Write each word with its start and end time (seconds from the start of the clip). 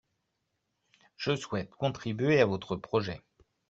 Je 1.15 1.35
souhaite 1.35 1.75
contribuer 1.75 2.41
à 2.41 2.47
votre 2.47 2.75
projet 2.75 3.21